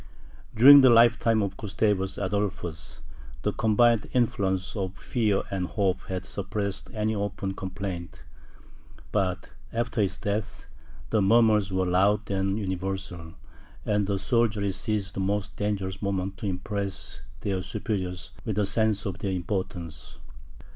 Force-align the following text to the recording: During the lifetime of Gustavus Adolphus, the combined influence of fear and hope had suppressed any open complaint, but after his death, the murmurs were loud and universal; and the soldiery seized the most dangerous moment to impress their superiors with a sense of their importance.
During 0.55 0.81
the 0.81 0.89
lifetime 0.89 1.43
of 1.43 1.57
Gustavus 1.57 2.17
Adolphus, 2.17 3.01
the 3.43 3.53
combined 3.53 4.09
influence 4.13 4.75
of 4.75 4.97
fear 4.97 5.43
and 5.51 5.67
hope 5.67 6.01
had 6.07 6.25
suppressed 6.25 6.89
any 6.91 7.13
open 7.13 7.53
complaint, 7.53 8.23
but 9.11 9.51
after 9.71 10.01
his 10.01 10.17
death, 10.17 10.65
the 11.11 11.21
murmurs 11.21 11.71
were 11.71 11.85
loud 11.85 12.31
and 12.31 12.57
universal; 12.57 13.35
and 13.85 14.07
the 14.07 14.17
soldiery 14.17 14.71
seized 14.71 15.13
the 15.13 15.19
most 15.19 15.55
dangerous 15.55 16.01
moment 16.01 16.35
to 16.37 16.47
impress 16.47 17.21
their 17.41 17.61
superiors 17.61 18.31
with 18.43 18.57
a 18.57 18.65
sense 18.65 19.05
of 19.05 19.19
their 19.19 19.31
importance. 19.31 20.17